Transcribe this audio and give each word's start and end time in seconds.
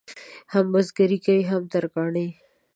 هم 0.53 0.65
بزګري 0.73 1.17
کوي 1.25 1.43
او 1.45 1.49
هم 1.49 1.63
ترکاڼي. 1.71 2.27